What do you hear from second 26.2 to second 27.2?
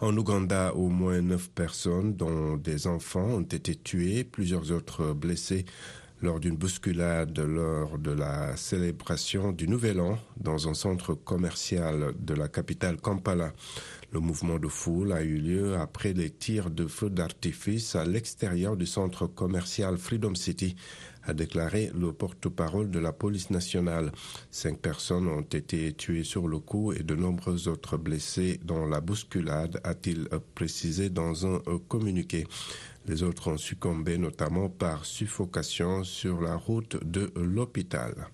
sur le coup et de